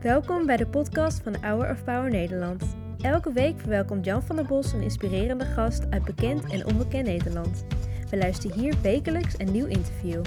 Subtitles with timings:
[0.00, 2.64] Welkom bij de podcast van Hour of Power Nederland.
[3.00, 7.64] Elke week verwelkomt Jan van der Bos een inspirerende gast uit bekend en onbekend Nederland.
[8.10, 10.22] We luisteren hier wekelijks een nieuw interview.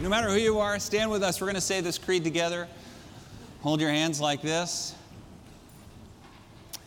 [0.00, 1.38] No matter who you are, stand with us.
[1.38, 2.66] We're going to say this creed together.
[3.60, 4.94] Hold your hands like this.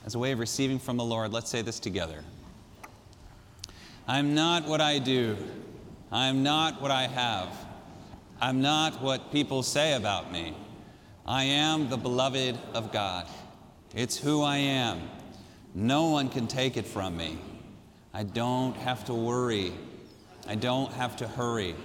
[0.05, 2.23] As a way of receiving from the Lord, let's say this together.
[4.07, 5.35] I'm not what I do.
[6.11, 7.49] I'm not what I have.
[8.39, 10.55] I'm not what people say about me.
[11.25, 13.27] I am the beloved of God.
[13.95, 15.01] It's who I am.
[15.73, 17.37] No one can take it from me.
[18.13, 19.73] I don't have to worry.
[20.47, 21.75] I don't have to hurry.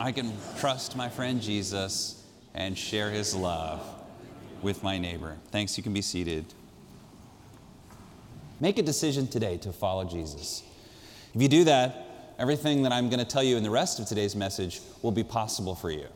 [0.00, 2.24] I can trust my friend Jesus
[2.54, 3.80] and share his love
[4.62, 5.36] with my neighbor.
[5.52, 6.44] Thanks, you can be seated.
[8.60, 10.64] Make a decision today to follow Jesus.
[11.34, 12.07] If you do that,
[12.38, 15.24] everything that I'm going to tell you in the rest of today's message will be
[15.24, 16.06] possible for you.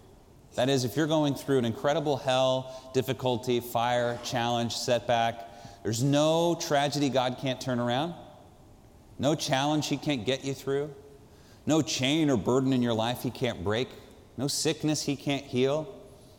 [0.54, 5.48] That is, if you're going through an incredible hell, difficulty, fire, challenge, setback,
[5.82, 8.14] there's no tragedy God can't turn around,
[9.18, 10.94] no challenge He can't get you through,
[11.66, 13.88] no chain or burden in your life He can't break,
[14.36, 15.92] no sickness He can't heal.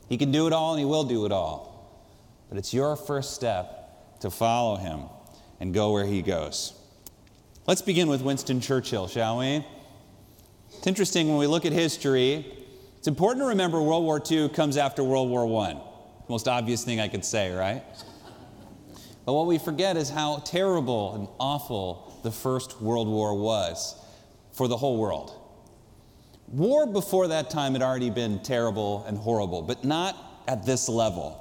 [0.08, 1.72] He can do it all and He will do it all.
[2.50, 5.02] But it's your first step to follow Him
[5.60, 6.74] and go where He goes.
[7.66, 9.66] Let's begin with Winston Churchill, shall we?
[10.78, 12.46] It's interesting when we look at history,
[12.98, 15.80] it's important to remember World War II comes after World War I.
[16.30, 17.84] Most obvious thing I could say, right?
[19.26, 23.96] But what we forget is how terrible and awful the First World War was
[24.52, 25.40] for the whole world.
[26.48, 31.40] War before that time had already been terrible and horrible, but not at this level.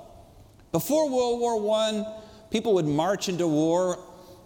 [0.70, 3.98] Before World War I, people would march into war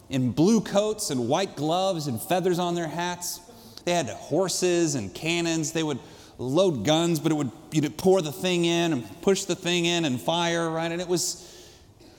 [0.08, 3.40] in blue coats and white gloves and feathers on their hats.
[3.86, 5.70] They had horses and cannons.
[5.70, 6.00] They would
[6.38, 10.04] load guns, but it would you'd pour the thing in and push the thing in
[10.04, 10.90] and fire, right?
[10.90, 11.54] And it was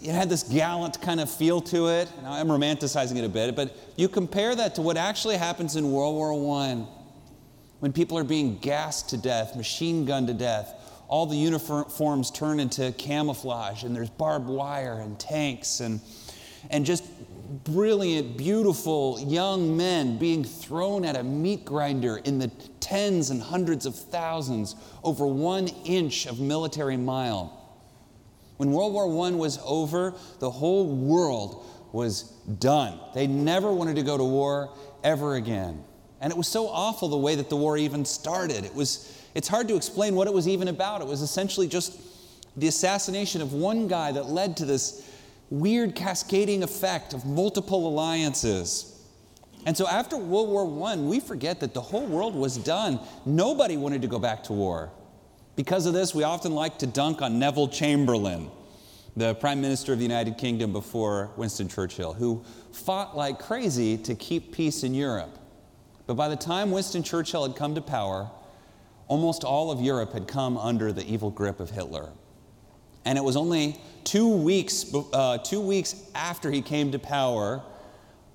[0.02, 2.10] it had this gallant kind of feel to it.
[2.24, 5.92] Now, I'm romanticizing it a bit, but you compare that to what actually happens in
[5.92, 6.86] World War I
[7.80, 10.74] when people are being gassed to death, machine gunned to death.
[11.10, 16.00] All the uniforms turn into camouflage, and there's barbed wire and tanks and,
[16.70, 17.04] and just
[17.48, 22.48] brilliant, beautiful young men being thrown at a meat grinder in the
[22.80, 27.54] tens and hundreds of thousands over one inch of military mile.
[28.58, 32.24] When World War I was over, the whole world was
[32.60, 33.00] done.
[33.14, 35.84] They never wanted to go to war ever again.
[36.20, 38.66] And it was so awful the way that the war even started.
[38.66, 41.02] It was, it's hard to explain what it was even about.
[41.02, 42.00] It was essentially just
[42.58, 45.07] the assassination of one guy that led to this
[45.50, 48.94] weird cascading effect of multiple alliances.
[49.66, 53.00] And so after World War I, we forget that the whole world was done.
[53.26, 54.92] Nobody wanted to go back to war.
[55.56, 58.50] Because of this, we often like to dunk on Neville Chamberlain,
[59.16, 64.16] the Prime Minister of the United Kingdom before Winston Churchill, who fought like crazy to
[64.16, 65.38] keep peace in Europe.
[66.06, 68.30] But by the time Winston Churchill had come to power,
[69.08, 72.12] almost all of Europe had come under the evil grip of Hitler.
[73.08, 77.64] And it was only two weeks, uh, two weeks after he came to power,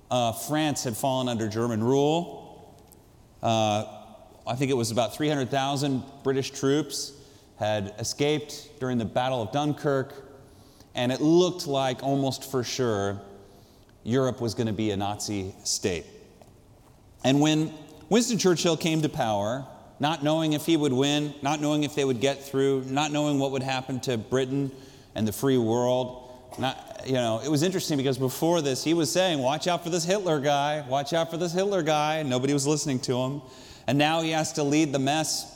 [0.09, 2.75] uh, France had fallen under German rule.
[3.43, 3.85] Uh,
[4.47, 7.13] I think it was about 300,000 British troops
[7.59, 10.15] had escaped during the Battle of Dunkirk,
[10.95, 13.21] and it looked like almost for sure
[14.03, 16.07] Europe was going to be a Nazi state.
[17.23, 17.71] And when
[18.09, 19.67] Winston Churchill came to power,
[20.03, 23.39] not knowing if he would win, not knowing if they would get through, not knowing
[23.39, 24.69] what would happen to Britain
[25.15, 29.09] and the free world, not, you know, it was interesting because before this, he was
[29.09, 32.21] saying, Watch out for this Hitler guy, watch out for this Hitler guy.
[32.21, 33.41] Nobody was listening to him.
[33.87, 35.49] And now he has to lead the mess.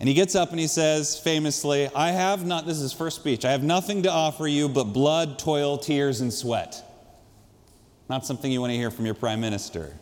[0.00, 3.16] And he gets up and he says famously, I have not, this is his first
[3.16, 6.82] speech, I have nothing to offer you but blood, toil, tears, and sweat.
[8.10, 9.94] Not something you want to hear from your prime minister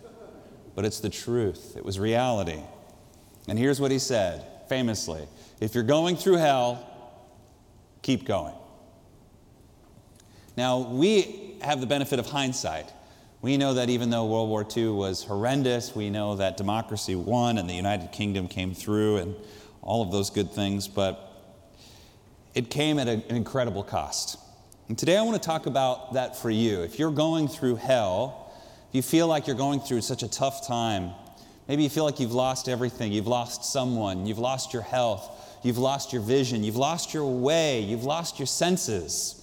[0.75, 1.77] but it's the truth.
[1.77, 2.61] It was reality.
[3.49, 5.27] And here's what he said famously
[5.61, 6.89] If you're going through hell,
[8.03, 8.55] keep going.
[10.57, 12.93] Now, we have the benefit of hindsight.
[13.43, 17.59] We know that even though World War II was horrendous, we know that democracy won
[17.59, 19.35] and the United Kingdom came through and
[19.83, 21.31] all of those good things, but
[22.55, 24.39] it came at an incredible cost.
[24.89, 26.83] And today I want to talk about that for you.
[26.83, 28.53] If you're going through hell,
[28.89, 31.11] if you feel like you're going through such a tough time,
[31.69, 35.79] maybe you feel like you've lost everything, you've lost someone, you've lost your health, you've
[35.79, 39.41] lost your vision, you've lost your way, you've lost your senses.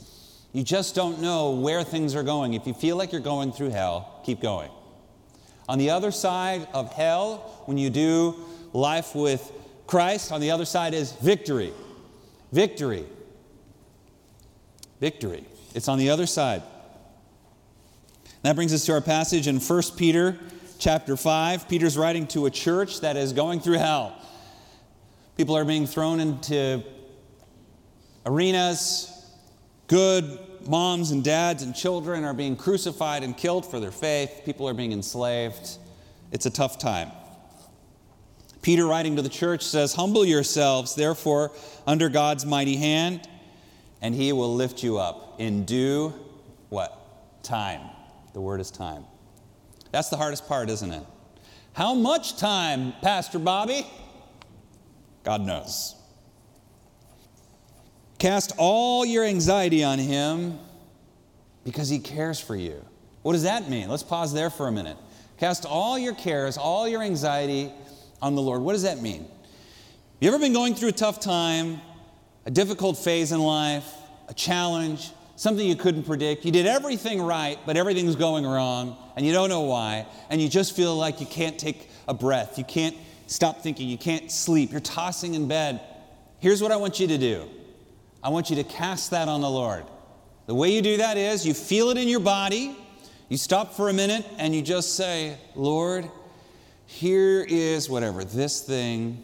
[0.54, 2.54] You just don't know where things are going.
[2.54, 4.70] If you feel like you're going through hell, keep going.
[5.70, 8.36] On the other side of hell, when you do
[8.74, 9.52] life with
[9.88, 11.72] Christ, on the other side is victory.
[12.52, 13.06] Victory.
[15.00, 15.46] Victory.
[15.74, 16.64] It's on the other side.
[18.44, 20.38] That brings us to our passage in 1 Peter
[20.82, 21.70] chapter 5.
[21.70, 24.20] Peter's writing to a church that is going through hell.
[25.38, 26.84] People are being thrown into
[28.26, 29.08] arenas.
[29.86, 34.42] Good moms and dads and children are being crucified and killed for their faith.
[34.44, 35.78] People are being enslaved.
[36.32, 37.12] It's a tough time.
[38.64, 41.52] Peter, writing to the church, says, Humble yourselves, therefore,
[41.86, 43.28] under God's mighty hand,
[44.02, 46.14] and he will lift you up in due
[46.70, 46.98] what?
[47.44, 47.82] Time.
[48.34, 49.06] The word is time.
[49.92, 51.04] That's the hardest part, isn't it?
[51.74, 53.86] How much time, Pastor Bobby?
[55.24, 55.96] God knows.
[58.18, 60.60] Cast all your anxiety on him
[61.64, 62.86] because he cares for you.
[63.22, 63.90] What does that mean?
[63.90, 64.98] Let's pause there for a minute.
[65.38, 67.72] Cast all your cares, all your anxiety
[68.22, 68.62] on the Lord.
[68.62, 69.28] What does that mean?
[70.20, 71.82] You ever been going through a tough time,
[72.46, 73.92] a difficult phase in life,
[74.28, 76.46] a challenge, something you couldn't predict?
[76.46, 80.50] You did everything right, but everything's going wrong, and you don't know why, and you
[80.50, 82.58] just feel like you can't take a breath.
[82.58, 82.96] You can't
[83.28, 83.88] stop thinking.
[83.88, 84.72] You can't sleep.
[84.72, 85.82] You're tossing in bed.
[86.40, 87.48] Here's what I want you to do
[88.24, 89.86] I want you to cast that on the Lord.
[90.48, 92.76] The way you do that is you feel it in your body,
[93.30, 96.10] you stop for a minute, and you just say, Lord,
[96.86, 99.24] here is whatever, this thing.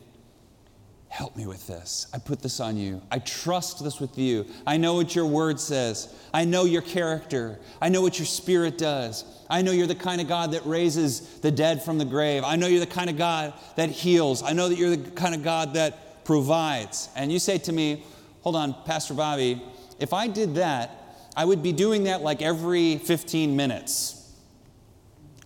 [1.17, 2.05] Help me with this.
[2.13, 3.01] I put this on you.
[3.09, 4.45] I trust this with you.
[4.67, 6.13] I know what your word says.
[6.31, 7.57] I know your character.
[7.81, 9.25] I know what your spirit does.
[9.49, 12.43] I know you're the kind of God that raises the dead from the grave.
[12.43, 14.43] I know you're the kind of God that heals.
[14.43, 17.09] I know that you're the kind of God that provides.
[17.15, 18.03] And you say to me,
[18.41, 19.59] Hold on, Pastor Bobby,
[19.99, 24.31] if I did that, I would be doing that like every 15 minutes.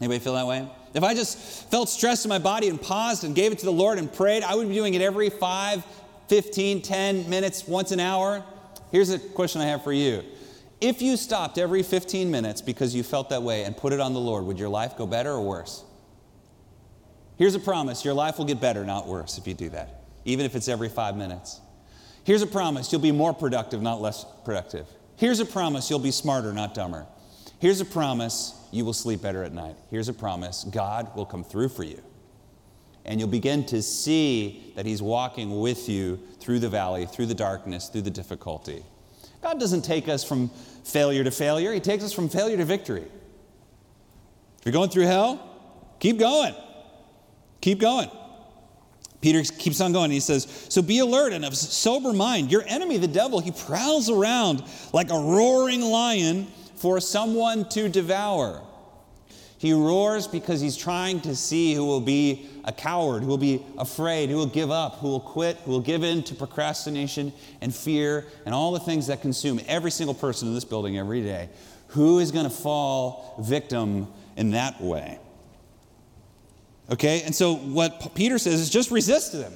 [0.02, 0.70] Anybody feel that way?
[0.94, 1.38] If I just
[1.70, 4.44] felt stress in my body and paused and gave it to the Lord and prayed,
[4.44, 5.86] I would be doing it every 5,
[6.28, 8.44] 15, 10 minutes, once an hour.
[8.92, 10.24] Here's a question I have for you.
[10.82, 14.14] If you stopped every 15 minutes because you felt that way and put it on
[14.14, 15.84] the Lord, would your life go better or worse?
[17.38, 20.46] Here's a promise your life will get better, not worse, if you do that, even
[20.46, 21.62] if it's every five minutes.
[22.24, 24.88] Here's a promise you'll be more productive, not less productive.
[25.16, 27.06] Here's a promise you'll be smarter, not dumber.
[27.62, 29.76] Here's a promise you will sleep better at night.
[29.92, 32.02] Here's a promise God will come through for you.
[33.06, 37.36] And you'll begin to see that He's walking with you through the valley, through the
[37.36, 38.84] darkness, through the difficulty.
[39.44, 40.50] God doesn't take us from
[40.84, 43.06] failure to failure, He takes us from failure to victory.
[44.58, 45.48] If you're going through hell,
[46.00, 46.56] keep going.
[47.62, 48.10] Keep going.
[49.22, 50.10] Peter keeps on going.
[50.10, 52.52] He says, So be alert and of sober mind.
[52.52, 54.64] Your enemy, the devil, he prowls around
[54.94, 56.48] like a roaring lion
[56.82, 58.60] for someone to devour.
[59.60, 63.64] He roars because he's trying to see who will be a coward, who will be
[63.78, 67.32] afraid, who will give up, who will quit, who will give in to procrastination
[67.62, 71.22] and fear and all the things that consume every single person in this building every
[71.22, 71.50] day.
[71.90, 75.20] Who is going to fall victim in that way?
[76.90, 79.54] Okay, and so what Peter says is just resist them.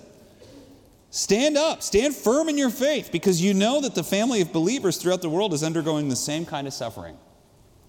[1.15, 4.97] Stand up, stand firm in your faith, because you know that the family of believers
[4.97, 7.17] throughout the world is undergoing the same kind of suffering.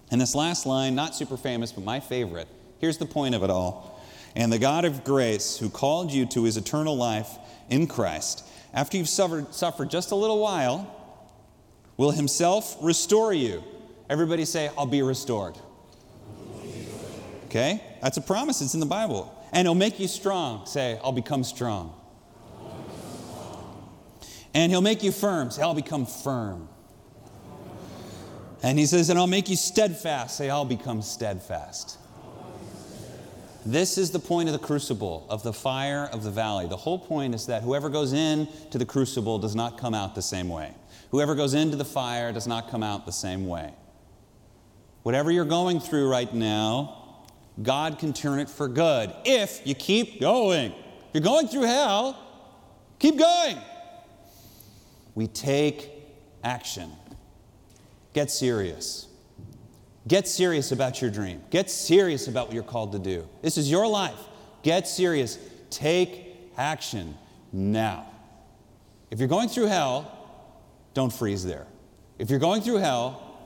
[0.09, 2.47] And this last line, not super famous, but my favorite,
[2.79, 4.01] here's the point of it all.
[4.33, 7.27] And the God of grace, who called you to his eternal life
[7.69, 10.89] in Christ, after you've suffered, suffered just a little while,
[11.97, 13.61] will himself restore you.
[14.09, 15.57] Everybody say, I'll be restored.
[17.47, 17.83] Okay?
[18.01, 19.37] That's a promise, it's in the Bible.
[19.51, 20.65] And he'll make you strong.
[20.65, 21.93] Say, I'll become strong.
[24.53, 25.51] And he'll make you firm.
[25.51, 26.69] Say, I'll become firm.
[28.63, 30.37] And he says, and I'll make you steadfast.
[30.37, 31.99] Say, I'll become steadfast.
[33.65, 36.67] This is the point of the crucible, of the fire of the valley.
[36.67, 40.15] The whole point is that whoever goes in to the crucible does not come out
[40.15, 40.73] the same way.
[41.11, 43.73] Whoever goes into the fire does not come out the same way.
[45.03, 47.25] Whatever you're going through right now,
[47.61, 50.71] God can turn it for good if you keep going.
[50.71, 52.17] If you're going through hell,
[52.99, 53.57] keep going
[55.17, 55.89] we take
[56.43, 56.91] action.
[58.13, 59.07] Get serious.
[60.07, 61.41] Get serious about your dream.
[61.49, 63.27] Get serious about what you're called to do.
[63.41, 64.19] This is your life.
[64.61, 65.39] Get serious.
[65.71, 67.17] Take action
[67.51, 68.05] now.
[69.09, 70.53] If you're going through hell,
[70.93, 71.65] don't freeze there.
[72.19, 73.39] If you're going through hell,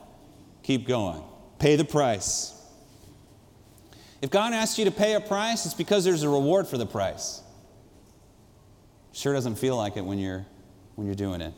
[0.63, 1.23] keep going.
[1.57, 2.53] Pay the price.
[4.21, 6.85] If God asks you to pay a price, it's because there's a reward for the
[6.85, 7.41] price.
[9.13, 10.45] Sure doesn't feel like it when you're
[11.01, 11.51] when you're doing it.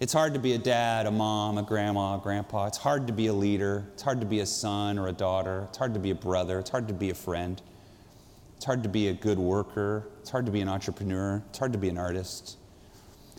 [0.00, 2.66] It's hard to be a dad, a mom, a grandma, a grandpa.
[2.66, 3.86] It's hard to be a leader.
[3.94, 5.64] It's hard to be a son or a daughter.
[5.70, 6.58] It's hard to be a brother.
[6.58, 7.60] It's hard to be a friend.
[8.56, 10.08] It's hard to be a good worker.
[10.20, 11.42] It's hard to be an entrepreneur.
[11.48, 12.58] It's hard to be an artist.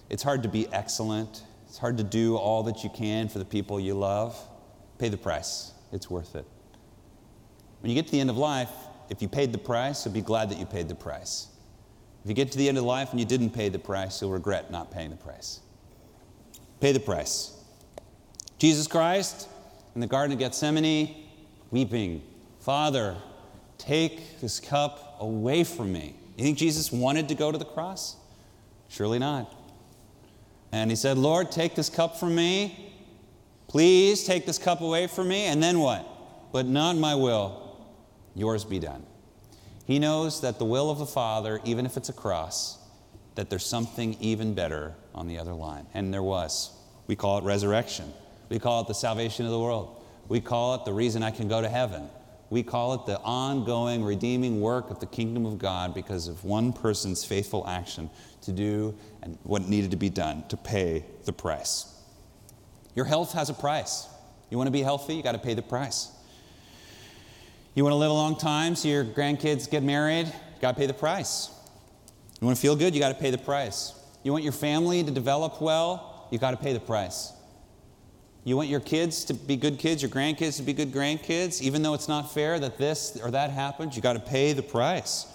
[0.09, 1.43] It's hard to be excellent.
[1.67, 4.35] It's hard to do all that you can for the people you love.
[4.97, 5.71] Pay the price.
[5.91, 6.47] It's worth it.
[7.81, 8.71] When you get to the end of life,
[9.11, 11.49] if you paid the price, you'll be glad that you paid the price.
[12.27, 14.31] If you get to the end of life and you didn't pay the price, you'll
[14.31, 15.61] regret not paying the price.
[16.81, 17.57] Pay the price.
[18.57, 19.47] Jesus Christ
[19.95, 21.23] in the Garden of Gethsemane,
[21.71, 22.21] weeping,
[22.59, 23.15] Father,
[23.77, 26.17] take this cup away from me.
[26.35, 28.17] You think Jesus wanted to go to the cross?
[28.89, 29.55] Surely not.
[30.73, 32.93] And he said, Lord, take this cup from me.
[33.69, 35.43] Please take this cup away from me.
[35.45, 36.05] And then what?
[36.51, 37.87] But not my will,
[38.35, 39.05] yours be done.
[39.87, 42.77] He knows that the will of the Father, even if it's a cross,
[43.35, 45.87] that there's something even better on the other line.
[45.93, 46.71] And there was.
[47.07, 48.11] We call it resurrection.
[48.49, 50.03] We call it the salvation of the world.
[50.27, 52.09] We call it the reason I can go to heaven.
[52.49, 56.73] We call it the ongoing redeeming work of the kingdom of God because of one
[56.73, 58.09] person's faithful action
[58.41, 61.93] to do and what needed to be done to pay the price.
[62.93, 64.05] Your health has a price.
[64.49, 66.11] You want to be healthy, you got to pay the price.
[67.77, 70.77] You want to live a long time so your grandkids get married, you got to
[70.79, 71.51] pay the price.
[72.41, 73.93] You want to feel good, you got to pay the price.
[74.23, 77.33] You want your family to develop well, you got to pay the price.
[78.45, 81.83] You want your kids to be good kids, your grandkids to be good grandkids, even
[81.83, 85.27] though it's not fair that this or that happens, you got to pay the price.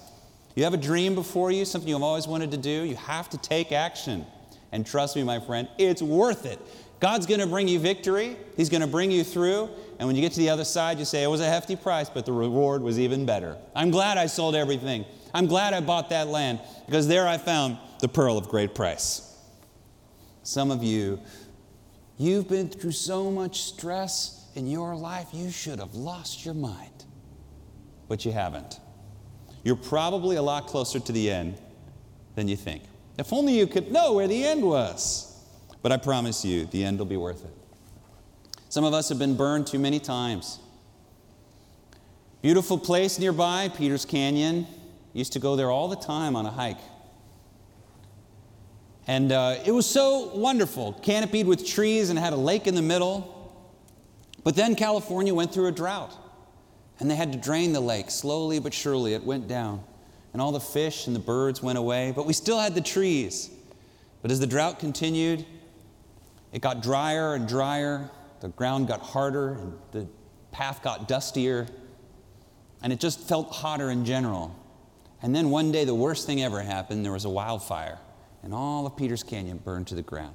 [0.56, 3.38] You have a dream before you, something you've always wanted to do, you have to
[3.38, 4.26] take action.
[4.72, 6.58] And trust me, my friend, it's worth it.
[7.02, 9.68] God's going to bring you victory, He's going to bring you through.
[9.98, 12.08] And when you get to the other side, you say, It was a hefty price,
[12.08, 13.58] but the reward was even better.
[13.74, 15.04] I'm glad I sold everything.
[15.34, 19.36] I'm glad I bought that land because there I found the pearl of great price.
[20.44, 21.20] Some of you,
[22.18, 27.04] you've been through so much stress in your life, you should have lost your mind.
[28.06, 28.78] But you haven't.
[29.64, 31.60] You're probably a lot closer to the end
[32.36, 32.84] than you think.
[33.18, 35.31] If only you could know where the end was.
[35.82, 37.50] But I promise you, the end will be worth it.
[38.68, 40.58] Some of us have been burned too many times.
[42.40, 44.66] Beautiful place nearby, Peters Canyon.
[45.12, 46.78] Used to go there all the time on a hike.
[49.06, 52.82] And uh, it was so wonderful, canopied with trees and had a lake in the
[52.82, 53.54] middle.
[54.44, 56.16] But then California went through a drought,
[56.98, 58.10] and they had to drain the lake.
[58.10, 59.82] Slowly but surely, it went down.
[60.32, 63.50] And all the fish and the birds went away, but we still had the trees.
[64.22, 65.44] But as the drought continued,
[66.52, 70.06] it got drier and drier, the ground got harder, and the
[70.50, 71.66] path got dustier,
[72.82, 74.54] and it just felt hotter in general.
[75.22, 77.98] And then one day, the worst thing ever happened there was a wildfire,
[78.42, 80.34] and all of Peters Canyon burned to the ground.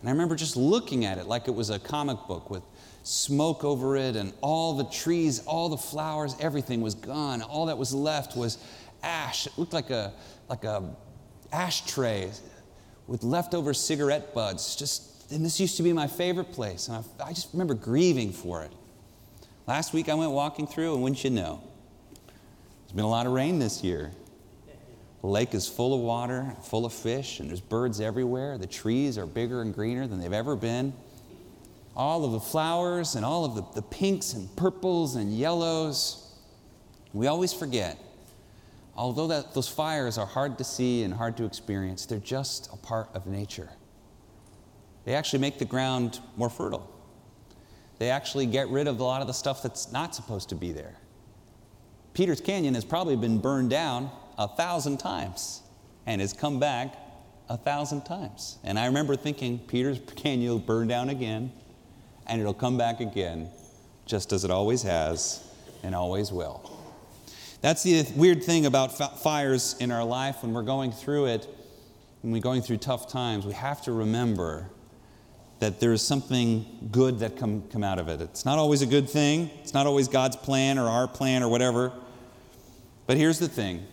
[0.00, 2.62] And I remember just looking at it like it was a comic book with
[3.02, 7.42] smoke over it, and all the trees, all the flowers, everything was gone.
[7.42, 8.58] All that was left was
[9.02, 9.46] ash.
[9.46, 10.12] It looked like a,
[10.48, 10.94] like a
[11.52, 12.30] ashtray
[13.06, 17.24] with leftover cigarette butts, just and this used to be my favorite place, and I,
[17.26, 18.72] I just remember grieving for it.
[19.66, 21.62] Last week I went walking through, and wouldn't you know,
[22.82, 24.12] there's been a lot of rain this year.
[25.22, 28.58] The lake is full of water, full of fish, and there's birds everywhere.
[28.58, 30.92] The trees are bigger and greener than they've ever been.
[31.96, 36.30] All of the flowers and all of the, the pinks and purples and yellows.
[37.14, 37.96] We always forget,
[38.94, 42.76] although that, those fires are hard to see and hard to experience, they're just a
[42.76, 43.70] part of nature.
[45.04, 46.90] They actually make the ground more fertile.
[47.98, 50.72] They actually get rid of a lot of the stuff that's not supposed to be
[50.72, 50.96] there.
[52.12, 55.62] Peters Canyon has probably been burned down a thousand times
[56.06, 56.96] and has come back
[57.48, 58.58] a thousand times.
[58.64, 61.52] And I remember thinking, Peters Canyon will burn down again
[62.26, 63.50] and it'll come back again,
[64.06, 65.46] just as it always has
[65.82, 66.70] and always will.
[67.60, 71.48] That's the weird thing about fires in our life when we're going through it,
[72.22, 73.46] when we're going through tough times.
[73.46, 74.70] We have to remember
[75.64, 78.20] that there is something good that come, come out of it.
[78.20, 79.48] It's not always a good thing.
[79.62, 81.90] It's not always God's plan or our plan or whatever.
[83.06, 83.86] But here's the thing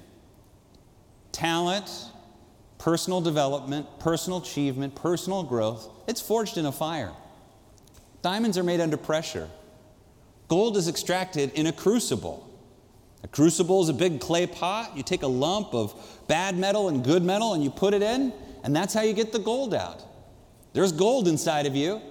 [1.31, 1.89] talent,
[2.77, 7.13] personal development, personal achievement, personal growth, it's forged in a fire.
[8.21, 9.49] Diamonds are made under pressure.
[10.49, 12.49] Gold is extracted in a crucible.
[13.23, 14.97] A crucible is a big clay pot.
[14.97, 15.95] You take a lump of
[16.27, 18.33] bad metal and good metal and you put it in,
[18.65, 20.10] and that's how you get the gold out.
[20.73, 22.01] There's gold inside of you,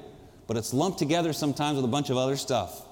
[0.46, 2.82] but it's lumped together sometimes with a bunch of other stuff.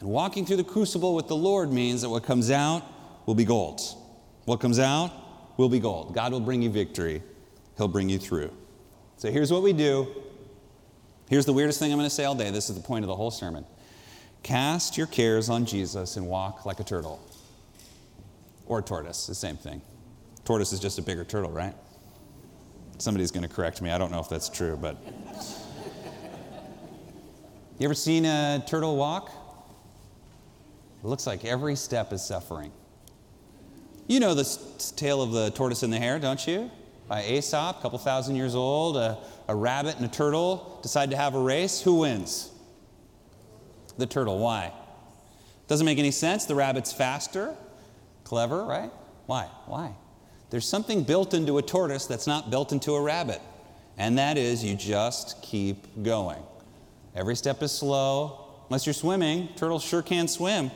[0.00, 2.82] And walking through the crucible with the Lord means that what comes out
[3.26, 3.80] will be gold.
[4.44, 5.10] What comes out
[5.58, 6.14] will be gold.
[6.14, 7.22] God will bring you victory,
[7.76, 8.52] He'll bring you through.
[9.16, 10.14] So here's what we do
[11.28, 12.50] Here's the weirdest thing I'm going to say all day.
[12.50, 13.64] This is the point of the whole sermon.
[14.42, 17.20] Cast your cares on Jesus and walk like a turtle.
[18.66, 19.82] Or a tortoise, the same thing.
[20.44, 21.74] Tortoise is just a bigger turtle, right?
[22.98, 23.90] Somebody's going to correct me.
[23.90, 24.96] I don't know if that's true, but.
[27.78, 29.30] you ever seen a turtle walk?
[31.02, 32.72] It looks like every step is suffering.
[34.06, 34.58] You know the
[34.96, 36.70] tale of the tortoise and the hare, don't you?
[37.08, 41.16] By Aesop, a couple thousand years old, a, a rabbit and a turtle decide to
[41.16, 41.82] have a race.
[41.82, 42.50] Who wins?
[43.98, 44.38] The turtle.
[44.38, 44.72] Why?
[45.68, 46.46] Doesn't make any sense.
[46.46, 47.54] The rabbit's faster,
[48.24, 48.90] clever, right?
[49.26, 49.48] Why?
[49.66, 49.94] Why?
[50.50, 53.40] There's something built into a tortoise that's not built into a rabbit,
[53.98, 56.42] and that is you just keep going.
[57.14, 58.42] Every step is slow.
[58.68, 60.70] Unless you're swimming, turtles sure can swim.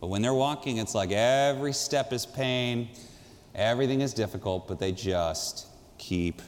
[0.00, 2.88] But when they're walking, it's like every step is pain,
[3.54, 5.66] everything is difficult, but they just
[5.98, 6.42] keep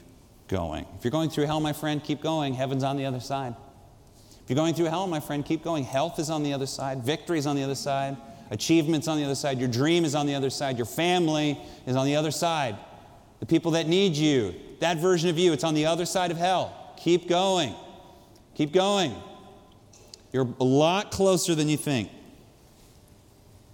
[0.48, 0.84] going.
[0.98, 2.54] If you're going through hell, my friend, keep going.
[2.54, 3.54] Heaven's on the other side.
[4.42, 5.84] If you're going through hell, my friend, keep going.
[5.84, 8.16] Health is on the other side, victory is on the other side,
[8.50, 11.96] achievements on the other side, your dream is on the other side, your family is
[11.96, 12.76] on the other side.
[13.40, 16.36] The people that need you, that version of you, it's on the other side of
[16.36, 16.94] hell.
[16.96, 17.74] Keep going.
[18.54, 19.14] Keep going.
[20.32, 22.10] You're a lot closer than you think.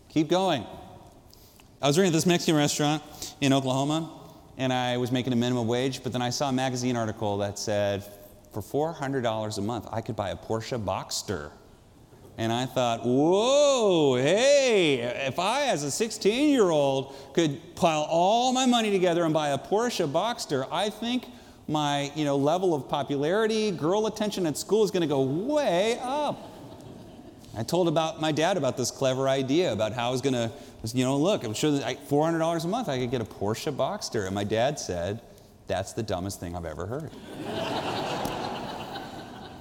[0.08, 0.64] Keep going.
[1.80, 3.02] I was working at this Mexican restaurant
[3.40, 4.10] in Oklahoma,
[4.56, 7.58] and I was making a minimum wage, but then I saw a magazine article that
[7.58, 8.04] said
[8.52, 11.50] for $400 a month, I could buy a Porsche Boxster.
[12.36, 18.52] And I thought, whoa, hey, if I, as a 16 year old, could pile all
[18.52, 21.26] my money together and buy a Porsche Boxster, I think
[21.68, 25.98] my you know, level of popularity, girl attention at school is going to go way
[26.02, 26.50] up.
[27.56, 30.50] I told about my dad about this clever idea about how I was going to,
[30.92, 34.26] you know, look, I'm sure that $400 a month I could get a Porsche Boxster.
[34.26, 35.20] And my dad said,
[35.68, 37.10] that's the dumbest thing I've ever heard.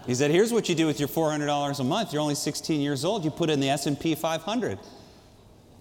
[0.05, 2.11] He said, here's what you do with your $400 a month.
[2.13, 3.23] You're only 16 years old.
[3.23, 4.79] You put in the S&P 500.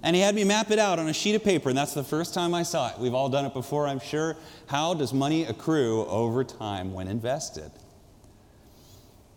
[0.04, 2.02] And he had me map it out on a sheet of paper, and that's the
[2.02, 2.98] first time I saw it.
[2.98, 4.36] We've all done it before, I'm sure.
[4.66, 7.70] How does money accrue over time when invested?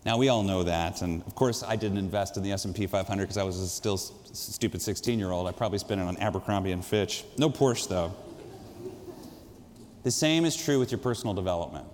[0.04, 3.22] Now we all know that, and of course I didn't invest in the S&P 500
[3.22, 5.48] because I was a still stupid 16-year-old.
[5.48, 7.24] I probably spent it on Abercrombie and Fitch.
[7.38, 8.14] No Porsche though.
[10.04, 11.86] The same is true with your personal development.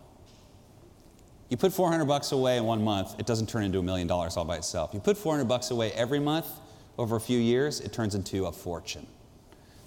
[1.53, 4.39] You put 400 bucks away in one month, it doesn't turn into a million dollars
[4.39, 4.95] all by itself.
[4.95, 6.47] You put 400 bucks away every month
[6.97, 9.07] over a few years, it turns into a fortune.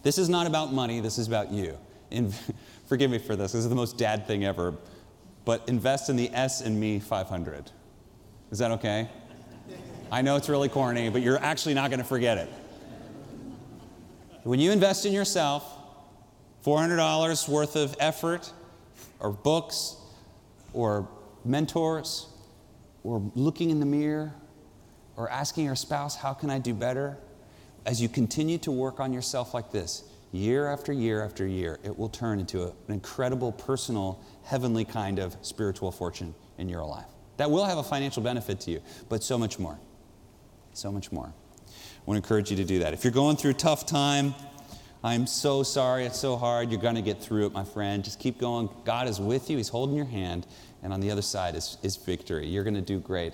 [0.03, 1.75] This is not about money, this is about you.
[2.11, 2.31] In,
[2.85, 4.75] forgive me for this, this is the most dad thing ever,
[5.43, 7.71] but invest in the S and Me 500.
[8.51, 9.09] Is that okay?
[10.11, 12.49] I know it's really corny, but you're actually not going to forget it.
[14.43, 15.65] When you invest in yourself,
[16.63, 18.51] $400 worth of effort,
[19.19, 19.95] or books,
[20.71, 21.07] or
[21.45, 22.27] mentors,
[23.03, 24.33] or looking in the mirror,
[25.15, 27.17] or asking your spouse, How can I do better?
[27.85, 31.97] As you continue to work on yourself like this, year after year after year, it
[31.97, 37.05] will turn into a, an incredible, personal, heavenly kind of spiritual fortune in your life.
[37.37, 39.77] That will have a financial benefit to you, but so much more.
[40.73, 41.27] So much more.
[41.27, 41.71] I
[42.05, 42.93] want to encourage you to do that.
[42.93, 44.33] If you're going through a tough time,
[45.03, 46.71] I'm so sorry, it's so hard.
[46.71, 48.03] You're going to get through it, my friend.
[48.03, 48.69] Just keep going.
[48.85, 50.47] God is with you, He's holding your hand,
[50.85, 52.47] and on the other side is, is victory.
[52.47, 53.33] You're going to do great,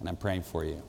[0.00, 0.82] and I'm praying for you.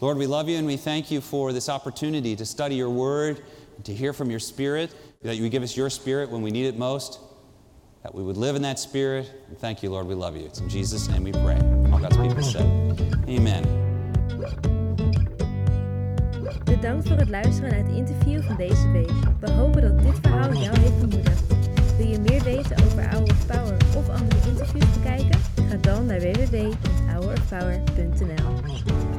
[0.00, 3.42] Lord, we love you and we thank you for this opportunity to study your word,
[3.84, 6.78] to hear from your spirit, that you give us your spirit when we need it
[6.78, 7.20] most
[8.02, 9.30] that we would live in that spirit.
[9.48, 10.06] And thank you, Lord.
[10.06, 10.44] We love you.
[10.46, 11.60] It's in Jesus' name we pray.
[11.92, 12.66] All God's people said,
[13.28, 13.62] Amen.
[16.64, 19.12] Bedankt voor het luisteren naar het interview van deze week.
[19.40, 21.00] We hopen dat dit verhaal jou heeft
[22.02, 25.40] Wil je meer weten over Our of Power of andere interviews bekijken?
[25.68, 29.11] Ga dan naar www.hourofpower.nl